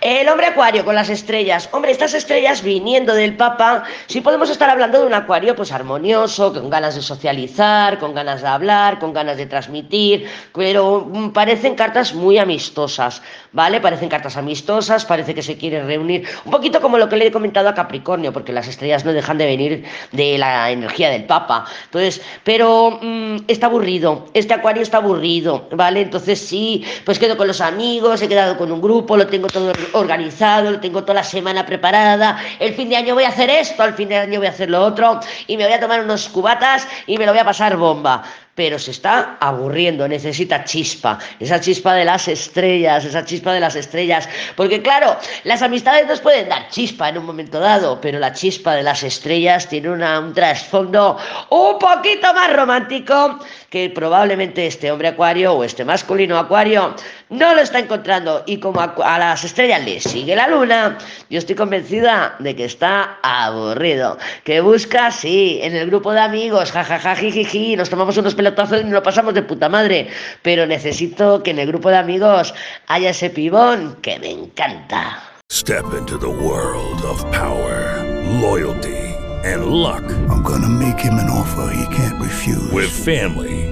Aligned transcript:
El 0.00 0.28
hombre 0.28 0.46
acuario 0.46 0.84
con 0.84 0.94
las 0.94 1.10
estrellas. 1.10 1.68
Hombre, 1.72 1.92
estas 1.92 2.14
estrellas 2.14 2.62
viniendo 2.62 3.14
del 3.14 3.36
Papa, 3.36 3.84
si 4.06 4.20
podemos 4.20 4.50
estar 4.50 4.68
hablando 4.68 5.00
de 5.00 5.06
un 5.06 5.14
acuario 5.14 5.54
pues 5.54 5.72
armonioso, 5.72 6.52
con 6.52 6.70
ganas 6.70 6.94
de 6.94 7.02
socializar, 7.02 7.98
con 7.98 8.14
ganas 8.14 8.42
de 8.42 8.48
hablar, 8.48 8.98
con 8.98 9.12
ganas 9.12 9.36
de 9.36 9.46
transmitir, 9.46 10.26
pero 10.54 11.08
mm, 11.08 11.30
parecen 11.30 11.74
cartas 11.74 12.14
muy 12.14 12.38
amistosas, 12.38 13.22
¿vale? 13.52 13.80
Parecen 13.80 14.08
cartas 14.08 14.36
amistosas, 14.36 15.04
parece 15.04 15.34
que 15.34 15.42
se 15.42 15.56
quieren 15.56 15.86
reunir, 15.86 16.26
un 16.44 16.50
poquito 16.50 16.80
como 16.80 16.98
lo 16.98 17.08
que 17.08 17.16
le 17.16 17.26
he 17.26 17.32
comentado 17.32 17.68
a 17.68 17.74
Capricornio, 17.74 18.32
porque 18.32 18.52
las 18.52 18.68
estrellas 18.68 19.04
no 19.04 19.12
dejan 19.12 19.38
de 19.38 19.46
venir 19.46 19.84
de 20.10 20.38
la 20.38 20.70
energía 20.70 21.10
del 21.10 21.24
Papa. 21.24 21.64
Entonces, 21.84 22.22
pero 22.44 22.98
mm, 23.00 23.36
está 23.46 23.66
aburrido, 23.66 24.26
este 24.34 24.54
acuario 24.54 24.82
está 24.82 24.96
aburrido, 24.98 25.68
¿vale? 25.72 26.00
Entonces 26.00 26.40
sí, 26.40 26.84
pues 27.04 27.18
quedo 27.18 27.36
con 27.36 27.46
los 27.46 27.60
amigos, 27.60 28.20
he 28.22 28.28
quedado 28.28 28.56
con 28.56 28.72
un 28.72 28.80
grupo, 28.80 29.16
lo 29.16 29.26
tengo 29.26 29.46
todo 29.46 29.72
organizado, 29.92 30.70
lo 30.70 30.80
tengo 30.80 31.02
toda 31.02 31.14
la 31.14 31.24
semana 31.24 31.64
preparada, 31.66 32.38
el 32.58 32.74
fin 32.74 32.88
de 32.88 32.96
año 32.96 33.14
voy 33.14 33.24
a 33.24 33.28
hacer 33.28 33.50
esto, 33.50 33.84
el 33.84 33.94
fin 33.94 34.08
de 34.08 34.16
año 34.16 34.38
voy 34.38 34.46
a 34.46 34.50
hacer 34.50 34.70
lo 34.70 34.82
otro, 34.82 35.20
y 35.46 35.56
me 35.56 35.64
voy 35.64 35.72
a 35.72 35.80
tomar 35.80 36.00
unos 36.00 36.28
cubatas 36.28 36.86
y 37.06 37.18
me 37.18 37.26
lo 37.26 37.32
voy 37.32 37.40
a 37.40 37.44
pasar 37.44 37.76
bomba. 37.76 38.22
Pero 38.54 38.78
se 38.78 38.90
está 38.90 39.38
aburriendo, 39.40 40.06
necesita 40.06 40.62
chispa, 40.64 41.18
esa 41.40 41.58
chispa 41.58 41.94
de 41.94 42.04
las 42.04 42.28
estrellas, 42.28 43.02
esa 43.02 43.24
chispa 43.24 43.54
de 43.54 43.60
las 43.60 43.76
estrellas. 43.76 44.28
Porque 44.56 44.82
claro, 44.82 45.16
las 45.44 45.62
amistades 45.62 46.06
nos 46.06 46.20
pueden 46.20 46.50
dar 46.50 46.68
chispa 46.68 47.08
en 47.08 47.16
un 47.16 47.24
momento 47.24 47.60
dado, 47.60 47.98
pero 47.98 48.18
la 48.18 48.34
chispa 48.34 48.74
de 48.74 48.82
las 48.82 49.02
estrellas 49.04 49.70
tiene 49.70 49.88
una, 49.88 50.20
un 50.20 50.34
trasfondo 50.34 51.16
un 51.48 51.78
poquito 51.78 52.34
más 52.34 52.52
romántico 52.52 53.38
que 53.70 53.88
probablemente 53.88 54.66
este 54.66 54.92
hombre 54.92 55.08
acuario 55.08 55.54
o 55.54 55.64
este 55.64 55.82
masculino 55.86 56.38
acuario 56.38 56.94
no 57.32 57.54
lo 57.54 57.62
está 57.62 57.78
encontrando. 57.80 58.44
Y 58.46 58.58
como 58.58 58.80
a, 58.80 58.94
a 59.04 59.18
las 59.18 59.42
estrellas 59.44 59.84
le 59.84 60.00
sigue 60.00 60.36
la 60.36 60.46
luna, 60.46 60.98
yo 61.30 61.38
estoy 61.38 61.56
convencida 61.56 62.36
de 62.38 62.54
que 62.54 62.64
está 62.64 63.18
aburrido. 63.22 64.18
Que 64.44 64.60
busca, 64.60 65.10
sí, 65.10 65.58
en 65.62 65.74
el 65.74 65.88
grupo 65.88 66.12
de 66.12 66.20
amigos, 66.20 66.70
jajaja, 66.70 67.16
jijiji, 67.16 67.74
nos 67.74 67.90
tomamos 67.90 68.16
unos 68.18 68.34
pelotazos 68.34 68.80
y 68.80 68.84
nos 68.84 68.92
lo 68.92 69.02
pasamos 69.02 69.34
de 69.34 69.42
puta 69.42 69.68
madre. 69.68 70.08
Pero 70.42 70.66
necesito 70.66 71.42
que 71.42 71.50
en 71.50 71.58
el 71.58 71.66
grupo 71.66 71.88
de 71.88 71.96
amigos 71.96 72.54
haya 72.86 73.10
ese 73.10 73.30
pibón 73.30 73.96
que 74.02 74.18
me 74.18 74.30
encanta. 74.30 75.18
Step 75.50 75.84
into 75.98 76.18
the 76.18 76.28
world 76.28 77.02
of 77.02 77.22
power, 77.30 78.02
loyalty, 78.40 78.96
and 79.44 79.66
luck. 79.66 80.02
I'm 80.30 80.42
gonna 80.42 80.68
make 80.68 80.98
him 80.98 81.14
an 81.14 81.28
offer 81.28 81.74
he 81.74 81.84
can't 81.94 82.20
refuse. 82.20 82.72
With 82.72 82.90
family, 82.90 83.71